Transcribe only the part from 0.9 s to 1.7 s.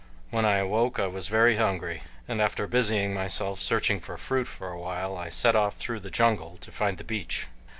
I was very